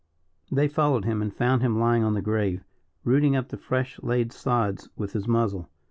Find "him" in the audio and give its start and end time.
1.05-1.21, 1.61-1.77